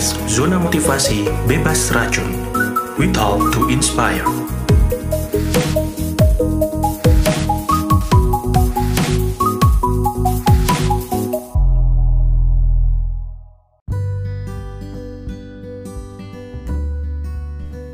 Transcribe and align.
podcast 0.00 0.16
Zona 0.32 0.56
Motivasi 0.56 1.28
Bebas 1.44 1.92
Racun. 1.92 2.32
We 2.96 3.12
talk 3.12 3.52
to 3.52 3.68
inspire. 3.68 4.24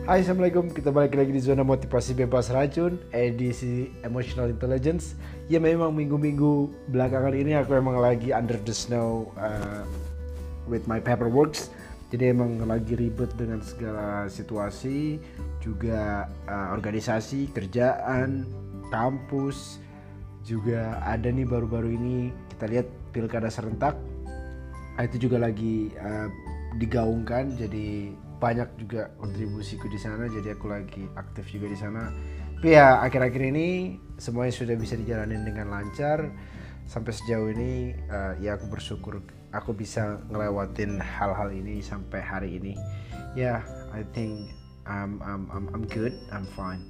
Hai 0.06 0.22
Assalamualaikum, 0.22 0.70
kita 0.70 0.94
balik 0.94 1.18
lagi 1.18 1.34
di 1.34 1.42
zona 1.42 1.66
motivasi 1.66 2.14
bebas 2.14 2.54
racun 2.54 3.02
edisi 3.10 3.90
emotional 4.06 4.54
intelligence 4.54 5.18
Ya 5.50 5.58
memang 5.58 5.90
minggu-minggu 5.90 6.70
belakangan 6.86 7.34
ini 7.34 7.58
aku 7.58 7.74
emang 7.74 7.98
lagi 7.98 8.30
under 8.30 8.54
the 8.62 8.70
snow 8.70 9.34
uh, 9.34 9.82
with 10.70 10.86
my 10.86 11.02
paperworks 11.02 11.74
Jadi 12.06 12.24
emang 12.30 12.62
lagi 12.62 12.94
ribet 12.94 13.34
dengan 13.34 13.58
segala 13.58 14.30
situasi 14.30 15.18
Juga 15.58 16.30
uh, 16.46 16.70
organisasi, 16.70 17.50
kerjaan, 17.50 18.46
kampus 18.94 19.82
Juga 20.46 21.02
ada 21.02 21.26
nih 21.26 21.42
baru-baru 21.42 21.90
ini. 21.98 22.30
Kita 22.54 22.70
lihat 22.70 22.86
pilkada 23.10 23.50
serentak 23.50 23.98
Itu 25.02 25.28
juga 25.28 25.42
lagi 25.50 25.90
uh, 25.98 26.30
digaungkan. 26.78 27.56
Jadi 27.58 28.14
banyak 28.36 28.68
juga 28.76 29.08
kontribusiku 29.16 29.88
di 29.88 29.96
sana 29.96 30.28
jadi 30.28 30.52
aku 30.52 30.68
lagi 30.68 31.08
aktif 31.16 31.48
juga 31.48 31.72
di 31.72 31.78
sana. 31.78 32.12
Tapi 32.56 32.72
ya 32.72 33.04
akhir-akhir 33.04 33.42
ini 33.52 34.00
semuanya 34.16 34.52
sudah 34.52 34.76
bisa 34.76 34.96
dijalanin 34.96 35.44
dengan 35.44 35.72
lancar. 35.72 36.28
Sampai 36.86 37.12
sejauh 37.12 37.50
ini 37.50 37.92
uh, 38.08 38.38
ya 38.38 38.54
aku 38.56 38.70
bersyukur 38.70 39.20
aku 39.56 39.72
bisa 39.72 40.20
ngelewatin 40.28 41.00
hal-hal 41.00 41.48
ini 41.48 41.80
sampai 41.80 42.20
hari 42.20 42.60
ini. 42.60 42.76
Ya 43.32 43.60
yeah, 43.60 43.60
I 43.96 44.04
think 44.12 44.52
I'm 44.84 45.18
I'm 45.24 45.48
I'm, 45.48 45.66
I'm 45.72 45.84
good 45.88 46.12
I'm 46.28 46.44
fine. 46.52 46.84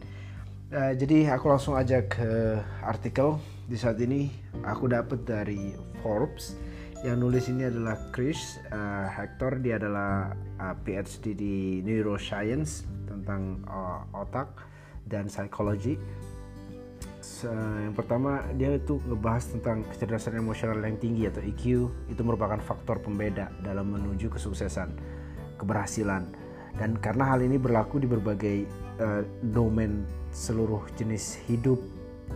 Uh, 0.75 0.91
jadi 0.99 1.31
aku 1.31 1.47
langsung 1.47 1.79
aja 1.79 2.03
ke 2.03 2.59
artikel. 2.83 3.39
Di 3.67 3.79
saat 3.79 3.99
ini 4.03 4.31
aku 4.67 4.91
dapat 4.91 5.23
dari 5.23 5.75
Forbes. 6.03 6.59
Yang 7.07 7.17
nulis 7.23 7.45
ini 7.47 7.71
adalah 7.71 7.95
Chris 8.11 8.59
uh, 8.75 9.07
Hector. 9.07 9.63
Dia 9.63 9.79
adalah 9.79 10.35
uh, 10.59 10.75
PhD 10.83 11.39
di 11.39 11.55
neuroscience 11.87 12.83
tentang 13.07 13.63
uh, 13.71 14.03
otak 14.11 14.67
dan 15.07 15.31
psikologi 15.31 15.95
yang 17.47 17.95
pertama 17.95 18.43
dia 18.57 18.75
itu 18.75 18.99
ngebahas 19.07 19.45
tentang 19.53 19.85
kecerdasan 19.93 20.41
emosional 20.41 20.81
yang 20.81 20.99
tinggi 20.99 21.29
atau 21.29 21.43
EQ 21.45 21.65
itu 22.11 22.23
merupakan 22.25 22.59
faktor 22.59 22.99
pembeda 22.99 23.53
dalam 23.61 23.93
menuju 23.93 24.33
kesuksesan 24.33 24.91
keberhasilan. 25.61 26.29
Dan 26.77 27.01
karena 27.01 27.33
hal 27.33 27.41
ini 27.41 27.57
berlaku 27.57 27.97
di 28.01 28.09
berbagai 28.09 28.69
uh, 29.01 29.25
domain 29.53 30.05
seluruh 30.29 30.85
jenis 31.01 31.41
hidup 31.49 31.81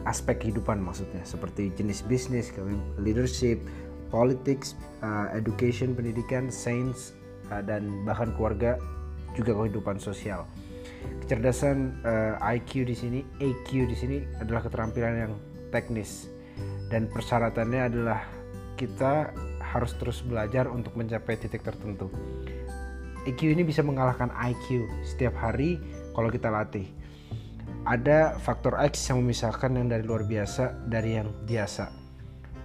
aspek 0.08 0.40
kehidupan 0.48 0.80
maksudnya. 0.80 1.20
Seperti 1.28 1.68
jenis 1.76 2.00
bisnis 2.08 2.48
leadership 2.96 3.60
politics, 4.08 4.74
uh, 5.04 5.28
education, 5.36 5.92
pendidikan, 5.92 6.48
sains, 6.48 7.12
uh, 7.52 7.60
dan 7.60 8.02
bahkan 8.08 8.32
keluarga 8.34 8.80
juga 9.36 9.54
kehidupan 9.54 10.00
sosial. 10.00 10.48
Kecerdasan 11.24 12.02
uh, 12.02 12.34
IQ 12.42 12.86
di 12.88 12.96
sini, 12.96 13.20
EQ 13.38 13.86
di 13.86 13.96
sini 13.96 14.16
adalah 14.42 14.66
keterampilan 14.66 15.14
yang 15.28 15.32
teknis 15.70 16.26
dan 16.90 17.06
persyaratannya 17.06 17.80
adalah 17.86 18.26
kita 18.74 19.30
harus 19.62 19.94
terus 19.96 20.20
belajar 20.26 20.66
untuk 20.66 20.98
mencapai 20.98 21.38
titik 21.38 21.62
tertentu. 21.62 22.10
EQ 23.28 23.54
ini 23.54 23.62
bisa 23.62 23.84
mengalahkan 23.84 24.32
IQ 24.34 24.88
setiap 25.06 25.38
hari 25.38 25.78
kalau 26.16 26.32
kita 26.32 26.50
latih. 26.50 26.88
Ada 27.86 28.36
faktor 28.42 28.76
X 28.82 29.08
yang 29.08 29.24
memisahkan 29.24 29.70
yang 29.72 29.88
dari 29.88 30.04
luar 30.04 30.26
biasa 30.26 30.84
dari 30.90 31.16
yang 31.16 31.30
biasa 31.48 32.00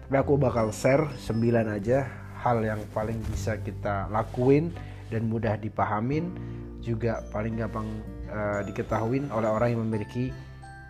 tapi 0.06 0.22
aku 0.22 0.38
bakal 0.38 0.70
share 0.70 1.02
9 1.18 1.66
aja 1.66 2.06
hal 2.46 2.62
yang 2.62 2.78
paling 2.94 3.18
bisa 3.34 3.58
kita 3.58 4.06
lakuin 4.14 4.70
dan 5.10 5.26
mudah 5.26 5.58
dipahamin 5.58 6.30
juga 6.78 7.26
paling 7.34 7.58
gampang 7.58 7.90
uh, 8.30 8.62
diketahui 8.66 9.28
oleh 9.30 9.50
orang 9.50 9.70
yang 9.76 9.82
memiliki 9.86 10.32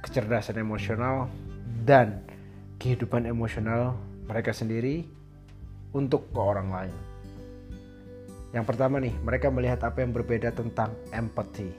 kecerdasan 0.06 0.62
emosional 0.62 1.32
dan 1.86 2.22
kehidupan 2.78 3.26
emosional 3.26 3.98
mereka 4.30 4.54
sendiri 4.54 5.06
untuk 5.96 6.30
ke 6.30 6.40
orang 6.40 6.70
lain. 6.70 6.96
Yang 8.56 8.66
pertama 8.72 9.04
nih, 9.04 9.12
mereka 9.20 9.52
melihat 9.52 9.84
apa 9.84 10.00
yang 10.00 10.16
berbeda 10.16 10.56
tentang 10.56 10.96
empathy. 11.12 11.72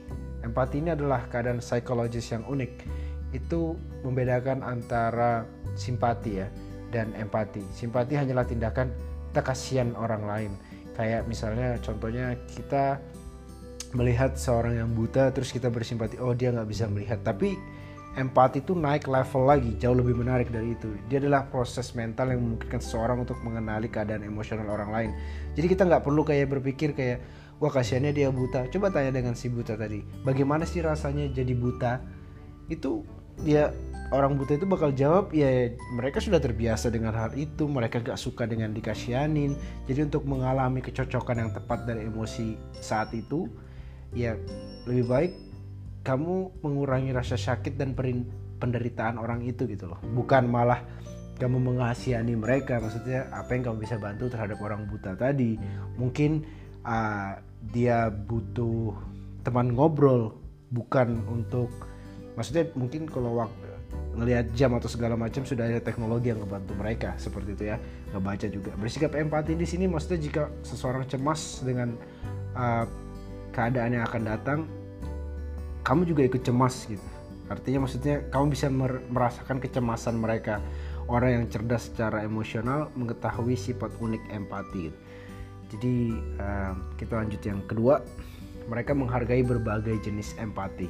Empati 0.45 0.77
ini 0.77 0.93
adalah 0.93 1.25
keadaan 1.25 1.57
psikologis 1.57 2.29
yang 2.29 2.45
unik. 2.45 2.85
Itu 3.33 3.73
membedakan 4.05 4.61
antara 4.61 5.43
simpati 5.73 6.37
ya 6.37 6.47
dan 6.93 7.11
empati. 7.17 7.65
Simpati 7.73 8.13
hanyalah 8.13 8.45
tindakan 8.45 8.93
kita 9.33 9.41
kasihan 9.41 9.89
orang 9.97 10.23
lain. 10.29 10.51
Kayak 10.93 11.25
misalnya 11.25 11.77
contohnya 11.81 12.37
kita 12.53 13.01
melihat 13.97 14.37
seorang 14.37 14.77
yang 14.77 14.89
buta 14.93 15.33
terus 15.33 15.49
kita 15.49 15.73
bersimpati, 15.73 16.21
oh 16.21 16.37
dia 16.37 16.53
nggak 16.53 16.69
bisa 16.69 16.85
melihat. 16.85 17.25
Tapi 17.25 17.57
empati 18.17 18.61
itu 18.61 18.77
naik 18.77 19.09
level 19.09 19.49
lagi, 19.49 19.73
jauh 19.81 19.97
lebih 19.97 20.13
menarik 20.13 20.53
dari 20.53 20.77
itu. 20.77 20.93
Dia 21.09 21.17
adalah 21.17 21.49
proses 21.49 21.89
mental 21.97 22.29
yang 22.29 22.45
memungkinkan 22.45 22.77
seseorang 22.77 23.25
untuk 23.25 23.41
mengenali 23.41 23.89
keadaan 23.89 24.21
emosional 24.21 24.69
orang 24.69 24.89
lain. 24.93 25.11
Jadi 25.57 25.65
kita 25.65 25.89
nggak 25.89 26.05
perlu 26.05 26.21
kayak 26.21 26.53
berpikir 26.53 26.93
kayak, 26.93 27.25
wah 27.57 27.73
kasihannya 27.73 28.13
dia 28.13 28.29
buta. 28.29 28.69
Coba 28.69 28.93
tanya 28.93 29.17
dengan 29.17 29.33
si 29.33 29.49
buta 29.49 29.73
tadi, 29.73 30.05
bagaimana 30.21 30.65
sih 30.69 30.85
rasanya 30.85 31.29
jadi 31.33 31.53
buta? 31.57 32.01
Itu 32.69 33.05
dia 33.45 33.69
orang 34.09 34.39
buta 34.39 34.55
itu 34.55 34.65
bakal 34.65 34.95
jawab 34.95 35.35
ya 35.35 35.69
mereka 35.93 36.23
sudah 36.23 36.39
terbiasa 36.39 36.87
dengan 36.87 37.11
hal 37.11 37.35
itu 37.35 37.67
mereka 37.67 37.99
gak 37.99 38.15
suka 38.15 38.47
dengan 38.47 38.71
dikasihanin 38.71 39.53
jadi 39.83 40.07
untuk 40.07 40.23
mengalami 40.23 40.79
kecocokan 40.79 41.43
yang 41.43 41.51
tepat 41.51 41.83
dari 41.83 42.07
emosi 42.07 42.55
saat 42.79 43.11
itu 43.11 43.51
ya 44.15 44.35
lebih 44.87 45.05
baik 45.07 45.31
kamu 46.07 46.63
mengurangi 46.63 47.11
rasa 47.11 47.35
sakit 47.35 47.75
dan 47.75 47.91
penderitaan 48.57 49.19
orang 49.19 49.43
itu 49.43 49.67
gitu 49.67 49.91
loh. 49.91 49.99
Bukan 49.99 50.47
malah 50.47 50.79
kamu 51.35 51.59
mengasihani 51.59 52.33
mereka 52.39 52.79
maksudnya 52.79 53.27
apa 53.29 53.53
yang 53.53 53.67
kamu 53.67 53.77
bisa 53.83 53.99
bantu 53.99 54.31
terhadap 54.31 54.55
orang 54.63 54.87
buta 54.87 55.19
tadi. 55.19 55.59
Mungkin 55.99 56.47
uh, 56.87 57.35
dia 57.75 58.07
butuh 58.07 58.95
teman 59.43 59.75
ngobrol 59.75 60.39
bukan 60.71 61.23
untuk 61.27 61.71
maksudnya 62.39 62.71
mungkin 62.79 63.07
kalau 63.07 63.43
waktu 63.43 63.67
ngelihat 64.17 64.49
jam 64.57 64.73
atau 64.73 64.89
segala 64.89 65.13
macam 65.13 65.45
sudah 65.45 65.69
ada 65.69 65.79
teknologi 65.83 66.33
yang 66.33 66.41
ngebantu 66.41 66.73
mereka 66.79 67.19
seperti 67.19 67.51
itu 67.51 67.63
ya. 67.67 67.77
Ngebaca 68.15 68.47
juga. 68.47 68.71
Bersikap 68.79 69.11
empati 69.11 69.59
di 69.59 69.67
sini 69.67 69.91
maksudnya 69.91 70.23
jika 70.23 70.43
seseorang 70.63 71.03
cemas 71.03 71.59
dengan 71.67 71.99
uh, 72.55 72.87
keadaan 73.57 73.97
yang 73.97 74.05
akan 74.05 74.21
datang 74.21 74.59
kamu 75.81 76.05
juga 76.05 76.21
ikut 76.29 76.45
cemas 76.45 76.85
gitu 76.85 77.01
artinya 77.49 77.89
maksudnya 77.89 78.21
kamu 78.29 78.53
bisa 78.53 78.69
merasakan 79.09 79.57
kecemasan 79.57 80.21
mereka 80.21 80.61
orang 81.09 81.41
yang 81.41 81.45
cerdas 81.49 81.89
secara 81.89 82.21
emosional 82.21 82.93
mengetahui 82.93 83.57
sifat 83.57 83.89
unik 83.97 84.21
empati 84.29 84.93
gitu. 84.93 84.99
jadi 85.73 85.95
uh, 86.37 86.73
kita 87.01 87.13
lanjut 87.17 87.41
yang 87.41 87.65
kedua 87.65 88.05
mereka 88.69 88.93
menghargai 88.93 89.41
berbagai 89.41 89.97
jenis 90.05 90.37
empati 90.37 90.85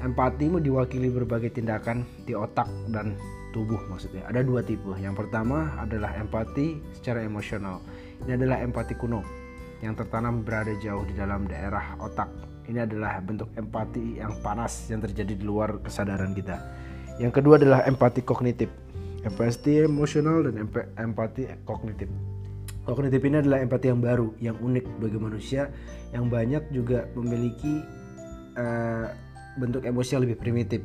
Empatimu 0.00 0.64
diwakili 0.64 1.12
berbagai 1.12 1.52
tindakan 1.60 2.08
di 2.24 2.32
otak 2.32 2.64
dan 2.88 3.20
tubuh 3.52 3.76
maksudnya. 3.92 4.24
Ada 4.32 4.40
dua 4.40 4.64
tipe. 4.64 4.96
Yang 4.96 5.20
pertama 5.20 5.76
adalah 5.76 6.16
empati 6.16 6.80
secara 6.96 7.20
emosional. 7.20 7.84
Ini 8.24 8.40
adalah 8.40 8.64
empati 8.64 8.96
kuno 8.96 9.39
yang 9.80 9.96
tertanam 9.96 10.44
berada 10.44 10.72
jauh 10.80 11.04
di 11.08 11.16
dalam 11.16 11.48
daerah 11.48 11.96
otak. 12.00 12.28
Ini 12.68 12.86
adalah 12.86 13.18
bentuk 13.24 13.50
empati 13.56 14.20
yang 14.22 14.36
panas 14.44 14.86
yang 14.92 15.02
terjadi 15.02 15.34
di 15.34 15.44
luar 15.44 15.80
kesadaran 15.82 16.36
kita. 16.36 16.60
Yang 17.18 17.42
kedua 17.42 17.58
adalah 17.58 17.82
empati 17.88 18.22
kognitif. 18.22 18.70
Empati 19.20 19.84
emosional 19.84 20.48
dan 20.48 20.68
empati 20.96 21.50
kognitif. 21.66 22.08
Kognitif 22.86 23.20
ini 23.26 23.44
adalah 23.44 23.60
empati 23.60 23.86
yang 23.92 24.00
baru, 24.00 24.32
yang 24.40 24.56
unik 24.56 24.86
bagi 25.02 25.18
manusia, 25.20 25.68
yang 26.16 26.32
banyak 26.32 26.64
juga 26.72 27.04
memiliki 27.12 27.84
uh, 28.56 29.12
bentuk 29.60 29.84
emosi 29.84 30.16
yang 30.16 30.22
lebih 30.24 30.38
primitif. 30.40 30.80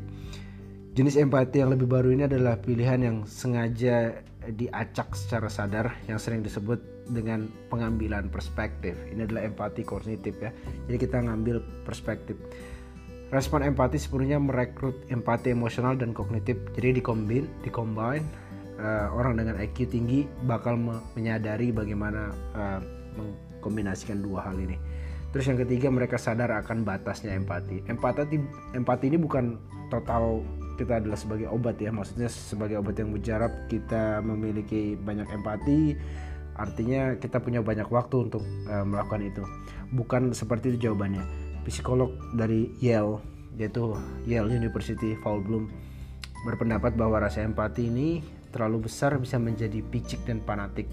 Jenis 0.95 1.19
empati 1.19 1.59
yang 1.59 1.71
lebih 1.75 1.91
baru 1.91 2.12
ini 2.12 2.27
adalah 2.27 2.59
pilihan 2.59 3.00
yang 3.00 3.18
sengaja 3.27 4.24
diacak 4.48 5.12
secara 5.15 5.51
sadar 5.51 5.91
yang 6.07 6.19
sering 6.21 6.39
disebut 6.39 6.94
dengan 7.10 7.50
pengambilan 7.69 8.34
perspektif. 8.34 8.98
Ini 9.12 9.25
adalah 9.30 9.46
empati 9.46 9.81
kognitif 9.86 10.36
ya. 10.42 10.50
Jadi 10.90 10.98
kita 10.98 11.22
ngambil 11.22 11.62
perspektif. 11.86 12.38
Respon 13.34 13.66
empati 13.66 13.98
sepenuhnya 13.98 14.38
merekrut 14.38 14.96
empati 15.10 15.54
emosional 15.54 15.98
dan 15.98 16.13
kognitif. 16.13 16.57
Jadi 16.78 17.02
dikombin, 17.02 17.50
dikombine 17.66 18.25
uh, 18.80 19.07
orang 19.16 19.40
dengan 19.40 19.56
IQ 19.60 19.92
tinggi 19.92 20.28
bakal 20.46 20.80
menyadari 21.16 21.72
bagaimana 21.72 22.31
uh, 22.56 22.80
kombinasikan 23.63 24.22
dua 24.22 24.46
hal 24.46 24.56
ini 24.60 24.78
terus 25.34 25.51
yang 25.51 25.60
ketiga 25.60 25.92
mereka 25.92 26.16
sadar 26.16 26.48
akan 26.63 26.88
batasnya 26.88 27.36
empati 27.36 27.84
empati 27.92 28.40
empati 28.72 29.04
ini 29.12 29.18
bukan 29.19 29.60
total 29.92 30.40
kita 30.80 31.04
adalah 31.04 31.19
sebagai 31.19 31.48
obat 31.51 31.75
ya 31.80 31.92
maksudnya 31.92 32.31
sebagai 32.31 32.80
obat 32.80 33.00
yang 33.00 33.12
mujarab 33.12 33.51
kita 33.68 34.24
memiliki 34.24 34.96
banyak 34.96 35.28
empati 35.28 35.96
artinya 36.56 37.19
kita 37.19 37.44
punya 37.44 37.60
banyak 37.60 37.88
waktu 37.92 38.31
untuk 38.31 38.44
uh, 38.72 38.84
melakukan 38.88 39.22
itu 39.24 39.44
bukan 39.92 40.31
seperti 40.31 40.75
itu 40.75 40.90
jawabannya 40.90 41.24
psikolog 41.68 42.16
dari 42.36 42.72
Yale 42.80 43.19
yaitu 43.60 43.96
Yale 44.28 44.52
University 44.52 45.16
Paul 45.19 45.44
Bloom 45.44 45.72
berpendapat 46.48 46.94
bahwa 46.96 47.19
rasa 47.19 47.42
empati 47.42 47.90
ini 47.90 48.22
terlalu 48.54 48.88
besar 48.88 49.18
bisa 49.19 49.36
menjadi 49.36 49.84
picik 49.84 50.24
dan 50.24 50.40
fanatik 50.46 50.88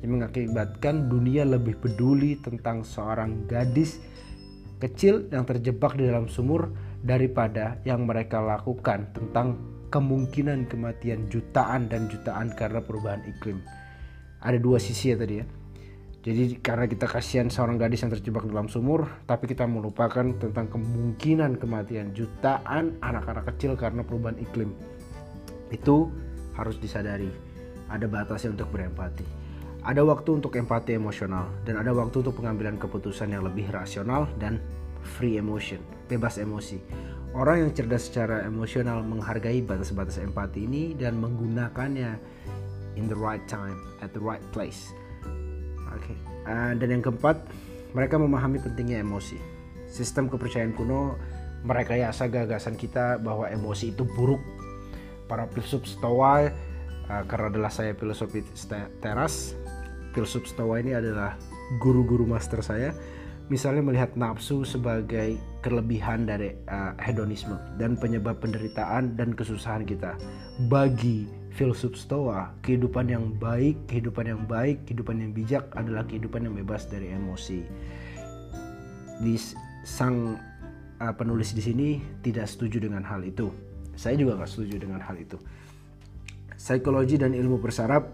yang 0.00 0.18
mengakibatkan 0.18 1.06
dunia 1.10 1.46
lebih 1.46 1.78
peduli 1.78 2.40
tentang 2.40 2.82
seorang 2.82 3.46
gadis 3.46 4.02
kecil 4.82 5.30
yang 5.30 5.46
terjebak 5.46 5.94
di 5.94 6.10
dalam 6.10 6.26
sumur 6.26 6.74
daripada 7.02 7.78
yang 7.86 8.02
mereka 8.02 8.42
lakukan 8.42 9.14
tentang 9.14 9.58
kemungkinan 9.94 10.66
kematian 10.66 11.30
jutaan 11.30 11.86
dan 11.86 12.10
jutaan 12.10 12.50
karena 12.56 12.82
perubahan 12.82 13.22
iklim. 13.28 13.62
Ada 14.42 14.58
dua 14.58 14.82
sisi 14.82 15.14
ya 15.14 15.16
tadi 15.16 15.38
ya. 15.38 15.46
Jadi 16.22 16.62
karena 16.62 16.86
kita 16.86 17.10
kasihan 17.10 17.50
seorang 17.50 17.82
gadis 17.82 18.06
yang 18.06 18.14
terjebak 18.14 18.46
dalam 18.46 18.70
sumur, 18.70 19.10
tapi 19.26 19.50
kita 19.50 19.66
melupakan 19.66 20.22
tentang 20.38 20.70
kemungkinan 20.70 21.58
kematian 21.58 22.14
jutaan 22.14 22.94
anak-anak 23.02 23.50
kecil 23.54 23.74
karena 23.74 24.06
perubahan 24.06 24.38
iklim. 24.38 24.70
Itu 25.74 26.14
harus 26.54 26.78
disadari. 26.78 27.26
Ada 27.90 28.06
batasnya 28.06 28.54
untuk 28.54 28.70
berempati. 28.70 29.26
Ada 29.82 30.06
waktu 30.06 30.38
untuk 30.38 30.54
empati 30.54 30.94
emosional 30.94 31.50
dan 31.66 31.82
ada 31.82 31.90
waktu 31.90 32.22
untuk 32.22 32.38
pengambilan 32.38 32.78
keputusan 32.78 33.34
yang 33.34 33.42
lebih 33.42 33.66
rasional 33.74 34.30
dan 34.38 34.62
free 35.18 35.42
emotion, 35.42 35.82
bebas 36.06 36.38
emosi. 36.38 36.78
Orang 37.34 37.66
yang 37.66 37.70
cerdas 37.74 38.06
secara 38.06 38.46
emosional 38.46 39.02
menghargai 39.02 39.58
batas-batas 39.64 40.22
empati 40.22 40.70
ini 40.70 40.94
dan 40.94 41.18
menggunakannya 41.18 42.14
in 42.96 43.08
the 43.08 43.16
right 43.16 43.44
time 43.48 43.78
at 44.04 44.12
the 44.12 44.20
right 44.20 44.42
place 44.52 44.92
Oke. 45.92 46.08
Okay. 46.08 46.16
Uh, 46.48 46.72
dan 46.76 46.88
yang 46.98 47.02
keempat, 47.04 47.36
mereka 47.92 48.16
memahami 48.16 48.58
pentingnya 48.58 49.04
emosi. 49.04 49.36
Sistem 49.86 50.26
kepercayaan 50.32 50.72
kuno 50.72 51.20
merekayasa 51.62 52.26
gagasan 52.26 52.74
kita 52.74 53.20
bahwa 53.20 53.46
emosi 53.46 53.94
itu 53.94 54.02
buruk. 54.16 54.40
Para 55.28 55.48
filsuf 55.52 55.84
Stoa, 55.86 56.48
uh, 57.08 57.22
karena 57.28 57.46
adalah 57.52 57.70
saya 57.72 57.92
filosofi 57.94 58.42
teras, 59.00 59.54
filsuf 60.16 60.48
Stoa 60.48 60.80
ini 60.80 60.96
adalah 60.96 61.36
guru-guru 61.80 62.24
master 62.24 62.64
saya. 62.64 62.90
Misalnya 63.52 63.84
melihat 63.84 64.16
nafsu 64.16 64.64
sebagai 64.64 65.36
kelebihan 65.60 66.24
dari 66.24 66.56
uh, 66.72 66.96
hedonisme 66.96 67.58
dan 67.76 68.00
penyebab 68.00 68.40
penderitaan 68.40 69.12
dan 69.12 69.36
kesusahan 69.36 69.84
kita. 69.84 70.16
Bagi 70.72 71.41
filsuf 71.52 71.94
stoa 71.94 72.56
kehidupan 72.64 73.12
yang 73.12 73.36
baik 73.36 73.76
kehidupan 73.84 74.24
yang 74.24 74.42
baik 74.48 74.88
kehidupan 74.88 75.20
yang 75.20 75.30
bijak 75.36 75.68
adalah 75.76 76.02
kehidupan 76.08 76.48
yang 76.48 76.56
bebas 76.56 76.88
dari 76.88 77.12
emosi. 77.12 77.60
Di 79.20 79.36
sang 79.84 80.40
uh, 80.98 81.14
penulis 81.14 81.52
di 81.52 81.62
sini 81.62 81.88
tidak 82.24 82.48
setuju 82.48 82.88
dengan 82.88 83.04
hal 83.04 83.20
itu. 83.22 83.52
Saya 83.92 84.16
juga 84.16 84.40
nggak 84.40 84.50
setuju 84.50 84.80
dengan 84.80 85.04
hal 85.04 85.20
itu. 85.20 85.36
Psikologi 86.56 87.20
dan 87.20 87.36
ilmu 87.36 87.60
persaraf 87.60 88.06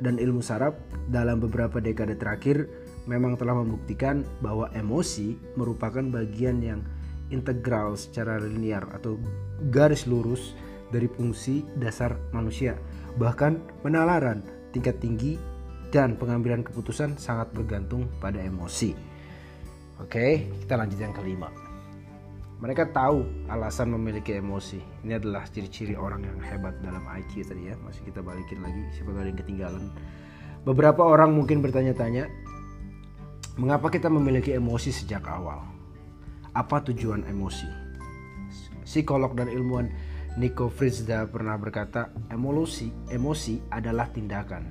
dan 0.00 0.16
ilmu 0.16 0.40
saraf 0.40 0.72
dalam 1.12 1.44
beberapa 1.44 1.76
dekade 1.76 2.16
terakhir 2.16 2.64
memang 3.04 3.36
telah 3.36 3.60
membuktikan 3.60 4.24
bahwa 4.40 4.72
emosi 4.72 5.36
merupakan 5.60 6.00
bagian 6.08 6.64
yang 6.64 6.80
integral 7.28 7.94
secara 7.94 8.40
linear 8.40 8.88
atau 8.96 9.20
garis 9.68 10.08
lurus 10.08 10.56
dari 10.90 11.06
fungsi 11.10 11.64
dasar 11.78 12.18
manusia. 12.34 12.78
Bahkan 13.18 13.82
penalaran 13.82 14.42
tingkat 14.70 15.02
tinggi 15.02 15.38
dan 15.90 16.14
pengambilan 16.14 16.62
keputusan 16.62 17.18
sangat 17.18 17.50
bergantung 17.50 18.06
pada 18.22 18.38
emosi. 18.38 18.94
Oke, 19.98 20.46
kita 20.64 20.78
lanjut 20.78 20.96
yang 20.96 21.12
kelima. 21.12 21.50
Mereka 22.60 22.92
tahu 22.92 23.48
alasan 23.48 23.92
memiliki 23.96 24.36
emosi. 24.36 24.80
Ini 25.04 25.16
adalah 25.16 25.48
ciri-ciri 25.48 25.96
orang 25.96 26.24
yang 26.24 26.38
hebat 26.44 26.76
dalam 26.84 27.00
IQ 27.08 27.48
tadi 27.48 27.72
ya. 27.72 27.76
Masih 27.80 28.04
kita 28.04 28.20
balikin 28.20 28.60
lagi, 28.60 28.84
siapa 28.92 29.16
tahu 29.16 29.20
ada 29.24 29.30
yang 29.32 29.40
ketinggalan. 29.40 29.84
Beberapa 30.60 31.02
orang 31.08 31.32
mungkin 31.32 31.64
bertanya-tanya, 31.64 32.28
mengapa 33.56 33.88
kita 33.88 34.12
memiliki 34.12 34.52
emosi 34.52 34.92
sejak 34.92 35.24
awal? 35.24 35.64
Apa 36.52 36.84
tujuan 36.84 37.24
emosi? 37.24 37.64
Psikolog 38.84 39.32
dan 39.32 39.48
ilmuwan 39.48 39.88
Nico 40.38 40.70
Fritzda 40.70 41.26
pernah 41.26 41.58
berkata, 41.58 42.14
emosi, 42.30 43.10
emosi 43.10 43.66
adalah 43.66 44.06
tindakan. 44.14 44.62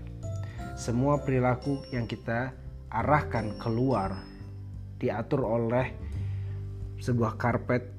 Semua 0.80 1.20
perilaku 1.20 1.84
yang 1.92 2.08
kita 2.08 2.56
arahkan 2.88 3.60
keluar 3.60 4.16
diatur 4.96 5.44
oleh 5.44 5.92
sebuah 7.04 7.36
karpet 7.36 7.92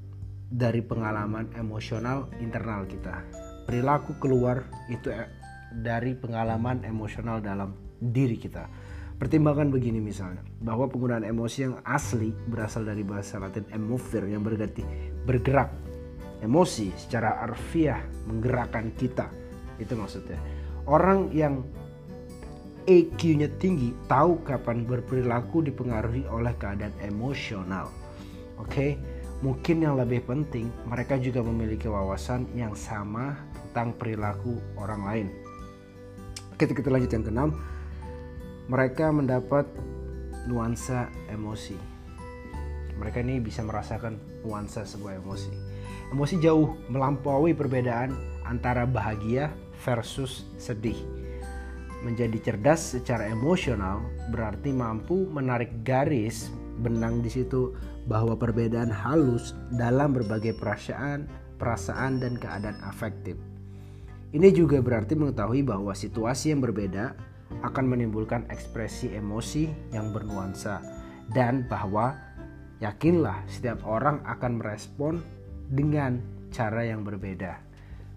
dari 0.48 0.80
pengalaman 0.80 1.52
emosional 1.52 2.32
internal 2.40 2.88
kita. 2.88 3.28
Perilaku 3.68 4.16
keluar 4.16 4.64
itu 4.88 5.12
e, 5.12 5.28
dari 5.76 6.16
pengalaman 6.16 6.80
emosional 6.88 7.44
dalam 7.44 7.76
diri 8.00 8.40
kita. 8.40 8.66
Pertimbangan 9.20 9.68
begini 9.68 10.00
misalnya, 10.00 10.40
bahwa 10.64 10.88
penggunaan 10.88 11.28
emosi 11.28 11.58
yang 11.68 11.76
asli 11.84 12.32
berasal 12.48 12.88
dari 12.88 13.04
bahasa 13.04 13.36
Latin 13.36 13.68
emovere 13.68 14.32
yang 14.32 14.40
berarti 14.40 14.80
bergerak 15.28 15.89
emosi 16.40 16.92
secara 16.96 17.40
arfiah 17.44 18.00
menggerakkan 18.28 18.92
kita. 18.96 19.28
Itu 19.80 19.96
maksudnya. 19.96 20.40
Orang 20.88 21.32
yang 21.32 21.64
EQ-nya 22.88 23.52
tinggi 23.60 23.92
tahu 24.08 24.40
kapan 24.42 24.88
berperilaku 24.88 25.62
dipengaruhi 25.62 26.24
oleh 26.26 26.56
keadaan 26.56 26.92
emosional. 27.04 27.92
Oke? 28.58 28.68
Okay? 28.68 28.90
mungkin 29.40 29.80
yang 29.80 29.96
lebih 29.96 30.24
penting 30.28 30.68
mereka 30.84 31.16
juga 31.16 31.40
memiliki 31.40 31.88
wawasan 31.88 32.44
yang 32.52 32.76
sama 32.76 33.40
tentang 33.72 33.96
perilaku 33.96 34.60
orang 34.76 35.02
lain. 35.04 35.28
Oke 36.52 36.68
kita 36.68 36.92
lanjut 36.92 37.08
yang 37.08 37.24
keenam. 37.24 37.50
Mereka 38.68 39.08
mendapat 39.10 39.64
nuansa 40.44 41.08
emosi. 41.32 41.74
Mereka 43.00 43.24
ini 43.24 43.40
bisa 43.40 43.64
merasakan 43.64 44.20
nuansa 44.44 44.84
sebuah 44.84 45.24
emosi 45.24 45.69
Emosi 46.10 46.42
jauh 46.42 46.74
melampaui 46.90 47.54
perbedaan 47.54 48.18
antara 48.42 48.82
bahagia 48.82 49.54
versus 49.86 50.42
sedih. 50.58 50.98
Menjadi 52.02 52.40
cerdas 52.42 52.98
secara 52.98 53.30
emosional 53.30 54.02
berarti 54.34 54.74
mampu 54.74 55.30
menarik 55.30 55.70
garis 55.86 56.50
benang 56.82 57.22
di 57.22 57.30
situ 57.30 57.76
bahwa 58.08 58.34
perbedaan 58.34 58.90
halus 58.90 59.54
dalam 59.76 60.16
berbagai 60.16 60.56
perasaan, 60.56 61.28
perasaan 61.60 62.18
dan 62.18 62.34
keadaan 62.40 62.80
afektif. 62.82 63.38
Ini 64.34 64.50
juga 64.50 64.82
berarti 64.82 65.14
mengetahui 65.14 65.62
bahwa 65.62 65.94
situasi 65.94 66.50
yang 66.50 66.62
berbeda 66.64 67.14
akan 67.66 67.86
menimbulkan 67.86 68.46
ekspresi 68.50 69.14
emosi 69.14 69.66
yang 69.94 70.14
bernuansa 70.14 70.82
dan 71.34 71.66
bahwa 71.66 72.14
yakinlah 72.78 73.42
setiap 73.50 73.82
orang 73.84 74.22
akan 74.24 74.62
merespon 74.62 75.20
dengan 75.70 76.18
cara 76.50 76.82
yang 76.82 77.06
berbeda. 77.06 77.62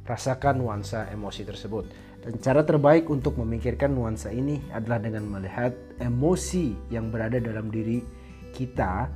Rasakan 0.03 0.59
nuansa 0.59 1.07
emosi 1.13 1.41
tersebut. 1.45 1.85
Dan 2.23 2.39
cara 2.41 2.65
terbaik 2.65 3.07
untuk 3.07 3.37
memikirkan 3.39 3.93
nuansa 3.93 4.33
ini 4.33 4.59
adalah 4.73 4.99
dengan 4.99 5.27
melihat 5.27 5.75
emosi 6.01 6.89
yang 6.89 7.11
berada 7.13 7.37
dalam 7.37 7.69
diri 7.69 8.01
kita 8.55 9.07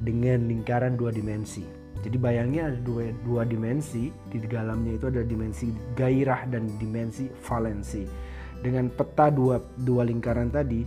dengan 0.00 0.48
lingkaran 0.50 0.98
dua 0.98 1.14
dimensi. 1.14 1.64
Jadi 2.04 2.16
bayangnya 2.20 2.68
ada 2.68 2.78
dua, 2.84 3.08
dua 3.24 3.48
dimensi, 3.48 4.12
di 4.28 4.36
dalamnya 4.44 5.00
itu 5.00 5.08
ada 5.08 5.24
dimensi 5.24 5.72
gairah 5.96 6.44
dan 6.52 6.68
dimensi 6.76 7.28
valensi. 7.48 8.04
Dengan 8.60 8.92
peta 8.92 9.32
dua, 9.32 9.60
dua 9.80 10.04
lingkaran 10.04 10.52
tadi, 10.52 10.84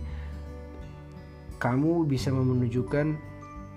kamu 1.58 2.06
bisa 2.06 2.30
menunjukkan 2.30 3.06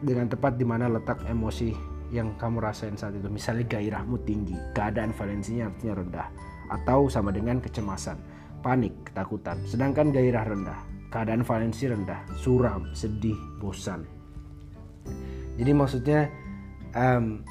dengan 0.05 0.25
tepat 0.29 0.57
di 0.57 0.65
mana 0.65 0.89
letak 0.89 1.21
emosi 1.29 1.90
yang 2.11 2.35
kamu 2.35 2.59
rasain 2.59 2.99
saat 2.99 3.15
itu. 3.15 3.31
Misalnya 3.31 3.65
gairahmu 3.65 4.21
tinggi, 4.27 4.55
keadaan 4.75 5.15
valensinya 5.15 5.71
artinya 5.71 5.93
rendah. 5.97 6.27
Atau 6.71 7.07
sama 7.07 7.31
dengan 7.31 7.63
kecemasan, 7.63 8.19
panik, 8.63 8.93
ketakutan. 9.07 9.59
Sedangkan 9.63 10.11
gairah 10.11 10.45
rendah, 10.45 10.79
keadaan 11.09 11.43
valensi 11.43 11.87
rendah, 11.87 12.23
suram, 12.39 12.91
sedih, 12.91 13.35
bosan. 13.59 14.07
Jadi 15.59 15.71
maksudnya 15.75 16.31
um, 16.95 17.43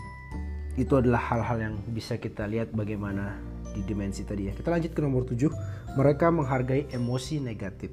itu 0.81 0.97
adalah 0.97 1.21
hal-hal 1.21 1.59
yang 1.61 1.75
bisa 1.93 2.17
kita 2.17 2.49
lihat 2.49 2.73
bagaimana 2.73 3.37
di 3.77 3.85
dimensi 3.85 4.25
tadi 4.25 4.49
ya. 4.49 4.53
Kita 4.57 4.73
lanjut 4.73 4.93
ke 4.97 5.01
nomor 5.03 5.29
7. 5.29 5.97
Mereka 5.99 6.27
menghargai 6.31 6.89
emosi 6.91 7.43
negatif. 7.43 7.91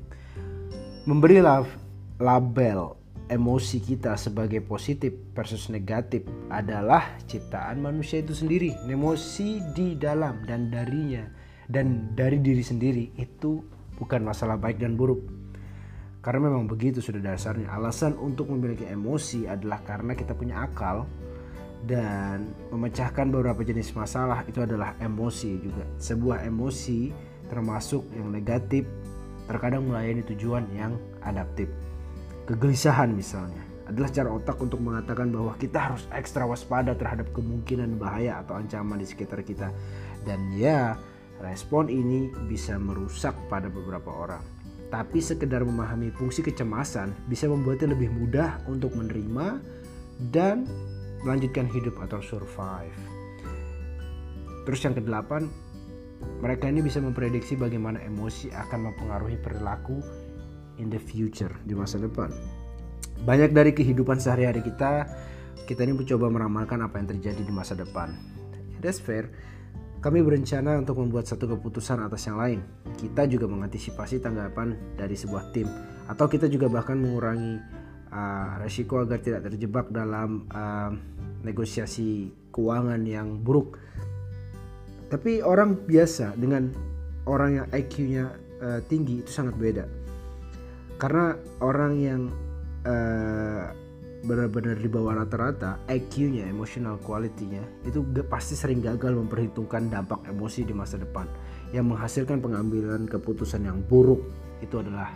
Memberi 1.08 1.40
love 1.40 1.70
label 2.18 3.07
emosi 3.28 3.84
kita 3.84 4.16
sebagai 4.16 4.64
positif 4.64 5.12
versus 5.36 5.68
negatif 5.68 6.24
adalah 6.48 7.20
ciptaan 7.28 7.84
manusia 7.84 8.24
itu 8.24 8.32
sendiri. 8.32 8.72
Emosi 8.88 9.60
di 9.76 10.00
dalam 10.00 10.44
dan 10.48 10.72
darinya 10.72 11.28
dan 11.68 12.16
dari 12.16 12.40
diri 12.40 12.64
sendiri 12.64 13.12
itu 13.20 13.60
bukan 14.00 14.24
masalah 14.24 14.56
baik 14.56 14.80
dan 14.80 14.96
buruk. 14.96 15.20
Karena 16.24 16.48
memang 16.52 16.68
begitu 16.68 17.00
sudah 17.00 17.24
dasarnya. 17.24 17.72
Alasan 17.72 18.16
untuk 18.20 18.52
memiliki 18.52 18.88
emosi 18.88 19.48
adalah 19.48 19.84
karena 19.84 20.16
kita 20.16 20.36
punya 20.36 20.64
akal 20.64 21.08
dan 21.88 22.52
memecahkan 22.74 23.32
beberapa 23.32 23.64
jenis 23.64 23.96
masalah 23.96 24.44
itu 24.48 24.60
adalah 24.60 24.96
emosi 25.00 25.52
juga. 25.62 25.86
Sebuah 26.00 26.44
emosi 26.48 27.12
termasuk 27.48 28.04
yang 28.12 28.28
negatif 28.28 28.84
terkadang 29.48 29.88
melayani 29.88 30.28
tujuan 30.28 30.68
yang 30.76 31.00
adaptif 31.24 31.72
kegelisahan 32.48 33.12
misalnya 33.12 33.68
adalah 33.88 34.12
cara 34.12 34.30
otak 34.32 34.58
untuk 34.60 34.80
mengatakan 34.84 35.32
bahwa 35.32 35.56
kita 35.56 35.92
harus 35.92 36.04
ekstra 36.12 36.44
waspada 36.44 36.92
terhadap 36.96 37.32
kemungkinan 37.32 37.96
bahaya 37.96 38.44
atau 38.44 38.60
ancaman 38.60 39.00
di 39.00 39.08
sekitar 39.08 39.44
kita. 39.48 39.72
Dan 40.28 40.52
ya, 40.56 41.00
respon 41.40 41.88
ini 41.88 42.28
bisa 42.52 42.76
merusak 42.76 43.36
pada 43.48 43.72
beberapa 43.72 44.12
orang. 44.12 44.44
Tapi 44.92 45.20
sekedar 45.20 45.64
memahami 45.64 46.12
fungsi 46.16 46.44
kecemasan 46.44 47.16
bisa 47.28 47.48
membuatnya 47.48 47.96
lebih 47.96 48.12
mudah 48.12 48.60
untuk 48.68 48.92
menerima 48.96 49.60
dan 50.32 50.68
melanjutkan 51.24 51.68
hidup 51.72 51.96
atau 52.04 52.20
survive. 52.24 52.96
Terus 54.68 54.84
yang 54.84 54.96
kedelapan, 55.00 55.48
mereka 56.44 56.68
ini 56.68 56.84
bisa 56.84 57.00
memprediksi 57.00 57.56
bagaimana 57.56 58.04
emosi 58.04 58.52
akan 58.52 58.92
mempengaruhi 58.92 59.40
perilaku 59.40 60.27
in 60.78 60.90
the 60.90 61.02
future 61.02 61.52
di 61.66 61.74
masa 61.74 62.02
depan. 62.02 62.30
Banyak 63.26 63.52
dari 63.54 63.74
kehidupan 63.74 64.22
sehari-hari 64.22 64.62
kita, 64.62 65.10
kita 65.66 65.84
ini 65.84 65.98
mencoba 65.98 66.30
meramalkan 66.30 66.80
apa 66.86 67.02
yang 67.02 67.10
terjadi 67.18 67.42
di 67.42 67.54
masa 67.54 67.74
depan. 67.74 68.14
That's 68.80 69.02
fair. 69.02 69.30
Kami 69.98 70.22
berencana 70.22 70.78
untuk 70.78 71.02
membuat 71.02 71.26
satu 71.26 71.50
keputusan 71.50 72.06
atas 72.06 72.30
yang 72.30 72.38
lain. 72.38 72.62
Kita 73.02 73.26
juga 73.26 73.50
mengantisipasi 73.50 74.22
tanggapan 74.22 74.78
dari 74.94 75.18
sebuah 75.18 75.50
tim, 75.52 75.66
atau 76.06 76.30
kita 76.30 76.46
juga 76.46 76.70
bahkan 76.70 77.02
mengurangi 77.02 77.58
uh, 78.14 78.62
resiko 78.62 79.02
agar 79.02 79.18
tidak 79.26 79.50
terjebak 79.50 79.90
dalam 79.90 80.46
uh, 80.54 80.94
negosiasi 81.42 82.30
keuangan 82.54 83.02
yang 83.10 83.42
buruk. 83.42 83.82
Tapi 85.10 85.42
orang 85.42 85.90
biasa 85.90 86.38
dengan 86.38 86.70
orang 87.26 87.64
yang 87.64 87.68
IQ-nya 87.74 88.26
uh, 88.62 88.80
tinggi 88.86 89.26
itu 89.26 89.32
sangat 89.34 89.58
beda 89.58 89.97
karena 90.98 91.38
orang 91.62 91.94
yang 92.02 92.22
uh, 92.86 93.70
benar-benar 94.26 94.82
di 94.82 94.90
bawah 94.90 95.14
rata-rata 95.14 95.78
IQ-nya, 95.86 96.50
emotional 96.50 96.98
quality-nya 97.00 97.62
itu 97.86 98.02
pasti 98.26 98.58
sering 98.58 98.82
gagal 98.82 99.14
memperhitungkan 99.14 99.94
dampak 99.94 100.26
emosi 100.26 100.66
di 100.66 100.74
masa 100.74 100.98
depan 100.98 101.30
yang 101.72 101.88
menghasilkan 101.88 102.42
pengambilan 102.42 103.06
keputusan 103.06 103.70
yang 103.70 103.80
buruk 103.86 104.26
itu 104.60 104.82
adalah 104.82 105.14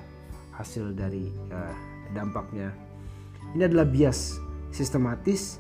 hasil 0.54 0.94
dari 0.94 1.34
uh, 1.50 1.74
dampaknya. 2.14 2.70
Ini 3.58 3.66
adalah 3.66 3.90
bias 3.90 4.38
sistematis 4.70 5.58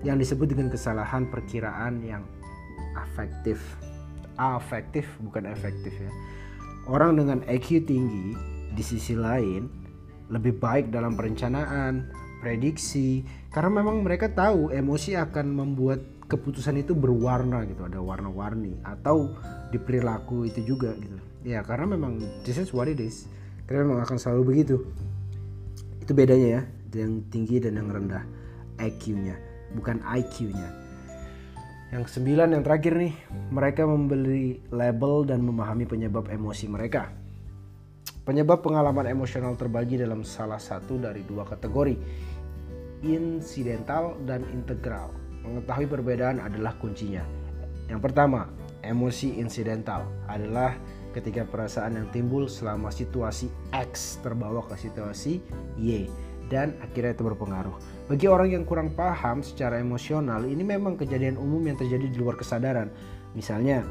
yang 0.00 0.16
disebut 0.16 0.48
dengan 0.48 0.72
kesalahan 0.72 1.28
perkiraan 1.28 2.00
yang 2.00 2.24
afektif. 2.96 3.60
Afektif 4.40 5.04
bukan 5.20 5.50
efektif 5.50 5.92
ya. 5.92 6.10
Orang 6.88 7.20
dengan 7.20 7.44
IQ 7.44 7.84
tinggi 7.84 8.32
di 8.78 8.86
sisi 8.86 9.18
lain 9.18 9.66
lebih 10.30 10.62
baik 10.62 10.94
dalam 10.94 11.18
perencanaan, 11.18 12.14
prediksi 12.38 13.26
karena 13.50 13.82
memang 13.82 14.06
mereka 14.06 14.30
tahu 14.30 14.70
emosi 14.70 15.18
akan 15.18 15.46
membuat 15.50 15.98
keputusan 16.30 16.78
itu 16.78 16.94
berwarna 16.94 17.66
gitu, 17.66 17.88
ada 17.88 17.98
warna-warni 17.98 18.78
atau 18.86 19.34
di 19.74 19.80
perilaku 19.82 20.46
itu 20.46 20.62
juga 20.62 20.94
gitu. 20.94 21.18
Ya, 21.42 21.64
karena 21.66 21.96
memang 21.96 22.22
this 22.44 22.60
is 22.60 22.70
what 22.70 22.86
it 22.86 23.00
is. 23.02 23.26
Karena 23.64 23.88
memang 23.88 24.04
akan 24.04 24.16
selalu 24.20 24.42
begitu. 24.54 24.76
Itu 25.98 26.12
bedanya 26.12 26.60
ya, 26.60 26.62
yang 27.02 27.24
tinggi 27.32 27.60
dan 27.60 27.80
yang 27.80 27.88
rendah 27.88 28.24
IQ-nya, 28.76 29.36
bukan 29.72 30.04
IQ-nya. 30.04 30.68
Yang 31.88 32.20
sembilan 32.20 32.52
yang 32.52 32.62
terakhir 32.64 33.00
nih, 33.00 33.14
mereka 33.48 33.88
membeli 33.88 34.60
label 34.68 35.24
dan 35.24 35.40
memahami 35.40 35.88
penyebab 35.88 36.28
emosi 36.28 36.68
mereka. 36.68 37.08
Penyebab 38.28 38.60
pengalaman 38.60 39.08
emosional 39.08 39.56
terbagi 39.56 39.96
dalam 39.96 40.20
salah 40.20 40.60
satu 40.60 41.00
dari 41.00 41.24
dua 41.24 41.48
kategori, 41.48 41.96
insidental 43.00 44.20
dan 44.28 44.44
integral. 44.52 45.16
Mengetahui 45.48 45.88
perbedaan 45.88 46.36
adalah 46.36 46.76
kuncinya. 46.76 47.24
Yang 47.88 48.04
pertama, 48.04 48.52
emosi 48.84 49.40
insidental 49.40 50.04
adalah 50.28 50.76
ketika 51.16 51.48
perasaan 51.48 51.96
yang 51.96 52.08
timbul 52.12 52.52
selama 52.52 52.92
situasi 52.92 53.48
X 53.72 54.20
terbawa 54.20 54.60
ke 54.68 54.76
situasi 54.76 55.40
Y 55.80 56.04
dan 56.52 56.76
akhirnya 56.84 57.16
itu 57.16 57.24
berpengaruh. 57.24 57.80
Bagi 58.12 58.28
orang 58.28 58.52
yang 58.52 58.68
kurang 58.68 58.92
paham 58.92 59.40
secara 59.40 59.80
emosional, 59.80 60.44
ini 60.44 60.68
memang 60.68 61.00
kejadian 61.00 61.40
umum 61.40 61.64
yang 61.64 61.80
terjadi 61.80 62.12
di 62.12 62.16
luar 62.20 62.36
kesadaran. 62.36 62.92
Misalnya, 63.32 63.88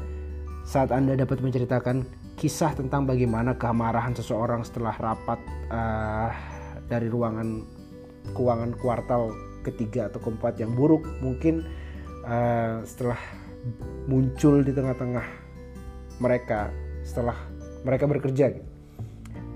saat 0.68 0.92
Anda 0.92 1.16
dapat 1.16 1.40
menceritakan 1.40 2.04
kisah 2.36 2.76
tentang 2.76 3.08
bagaimana 3.08 3.56
kemarahan 3.56 4.12
seseorang 4.12 4.68
setelah 4.68 4.92
rapat 5.00 5.40
uh, 5.72 6.28
dari 6.92 7.08
ruangan 7.08 7.64
keuangan 8.36 8.76
kuartal 8.76 9.32
ketiga 9.64 10.12
atau 10.12 10.20
keempat 10.20 10.60
yang 10.60 10.76
buruk 10.76 11.08
mungkin 11.24 11.64
uh, 12.28 12.84
setelah 12.84 13.16
muncul 14.04 14.60
di 14.60 14.76
tengah-tengah 14.76 15.24
mereka 16.20 16.68
setelah 17.00 17.40
mereka 17.88 18.04
bekerja 18.04 18.52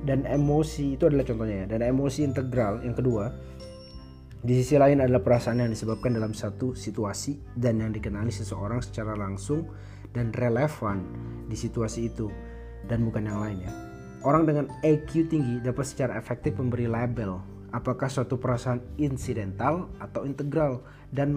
dan 0.08 0.24
emosi 0.24 0.96
itu 0.96 1.12
adalah 1.12 1.28
contohnya 1.28 1.68
ya. 1.68 1.76
Dan 1.76 1.80
emosi 1.92 2.24
integral 2.24 2.80
yang 2.88 2.96
kedua 2.96 3.28
di 4.42 4.58
sisi 4.58 4.74
lain 4.74 4.98
adalah 4.98 5.22
perasaan 5.22 5.62
yang 5.62 5.70
disebabkan 5.70 6.16
dalam 6.16 6.34
satu 6.34 6.74
situasi 6.74 7.54
dan 7.54 7.78
yang 7.78 7.94
dikenali 7.94 8.32
seseorang 8.32 8.82
secara 8.82 9.14
langsung 9.14 9.70
dan 10.12 10.32
relevan 10.36 11.04
di 11.48 11.56
situasi 11.56 12.08
itu 12.08 12.28
dan 12.86 13.04
bukan 13.04 13.28
yang 13.28 13.40
lain 13.40 13.58
ya. 13.64 13.72
Orang 14.22 14.46
dengan 14.46 14.70
EQ 14.86 15.26
tinggi 15.26 15.58
dapat 15.58 15.82
secara 15.82 16.14
efektif 16.14 16.54
memberi 16.54 16.86
label 16.86 17.42
apakah 17.72 18.06
suatu 18.06 18.36
perasaan 18.36 18.84
insidental 19.00 19.88
atau 19.98 20.28
integral 20.28 20.84
dan 21.10 21.32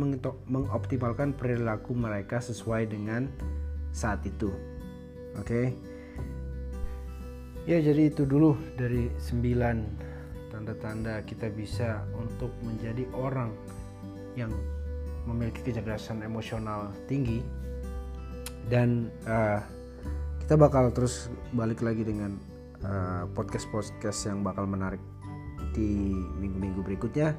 mengoptimalkan 0.46 1.34
perilaku 1.34 1.96
mereka 1.96 2.44
sesuai 2.44 2.92
dengan 2.92 3.32
saat 3.96 4.22
itu. 4.28 4.52
Oke. 5.40 5.48
Okay? 5.48 5.66
Ya, 7.66 7.82
jadi 7.82 8.14
itu 8.14 8.30
dulu 8.30 8.54
dari 8.78 9.10
9 9.18 10.54
tanda-tanda 10.54 11.26
kita 11.26 11.50
bisa 11.50 12.06
untuk 12.14 12.54
menjadi 12.62 13.10
orang 13.18 13.50
yang 14.38 14.54
memiliki 15.26 15.66
kecerdasan 15.66 16.22
emosional 16.22 16.94
tinggi 17.10 17.42
dan 18.70 19.14
uh, 19.30 19.62
kita 20.46 20.58
bakal 20.58 20.94
terus 20.94 21.30
balik 21.54 21.82
lagi 21.82 22.06
dengan 22.06 22.38
uh, 22.86 23.26
podcast-podcast 23.34 24.30
yang 24.30 24.46
bakal 24.46 24.66
menarik 24.70 25.02
di 25.74 26.14
minggu-minggu 26.14 26.82
berikutnya. 26.86 27.34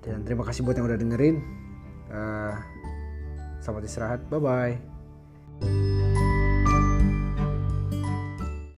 Dan 0.00 0.22
terima 0.22 0.46
kasih 0.46 0.62
buat 0.62 0.78
yang 0.78 0.86
udah 0.86 1.00
dengerin. 1.00 1.36
Uh, 2.08 2.54
selamat 3.60 3.82
istirahat. 3.84 4.20
Bye 4.30 4.40
bye 4.40 5.95